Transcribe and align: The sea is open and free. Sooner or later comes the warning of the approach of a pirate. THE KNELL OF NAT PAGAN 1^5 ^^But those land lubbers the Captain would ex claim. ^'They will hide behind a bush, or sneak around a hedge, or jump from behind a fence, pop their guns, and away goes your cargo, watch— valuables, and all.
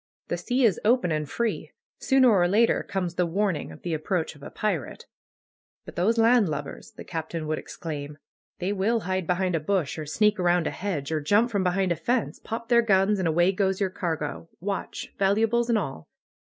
The 0.29 0.37
sea 0.37 0.65
is 0.65 0.79
open 0.83 1.11
and 1.11 1.29
free. 1.29 1.73
Sooner 1.99 2.27
or 2.31 2.47
later 2.47 2.81
comes 2.81 3.13
the 3.13 3.27
warning 3.27 3.71
of 3.71 3.83
the 3.83 3.93
approach 3.93 4.33
of 4.35 4.41
a 4.41 4.49
pirate. 4.49 5.05
THE 5.85 5.91
KNELL 5.91 5.91
OF 5.91 5.93
NAT 5.93 5.93
PAGAN 5.93 5.93
1^5 5.93 5.93
^^But 5.93 5.95
those 5.95 6.17
land 6.17 6.49
lubbers 6.49 6.91
the 6.93 7.03
Captain 7.03 7.45
would 7.45 7.59
ex 7.59 7.77
claim. 7.77 8.17
^'They 8.59 8.73
will 8.75 8.99
hide 9.01 9.27
behind 9.27 9.53
a 9.53 9.59
bush, 9.59 9.99
or 9.99 10.07
sneak 10.07 10.39
around 10.39 10.65
a 10.65 10.71
hedge, 10.71 11.11
or 11.11 11.21
jump 11.21 11.51
from 11.51 11.63
behind 11.63 11.91
a 11.91 11.95
fence, 11.95 12.39
pop 12.39 12.69
their 12.69 12.81
guns, 12.81 13.19
and 13.19 13.27
away 13.27 13.51
goes 13.51 13.79
your 13.79 13.91
cargo, 13.91 14.49
watch— 14.59 15.09
valuables, 15.19 15.69
and 15.69 15.77
all. 15.77 16.07